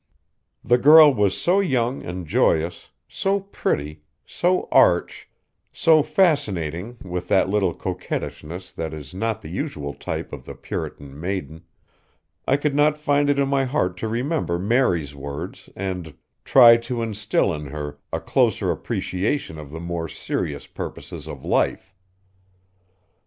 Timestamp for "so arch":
4.25-5.29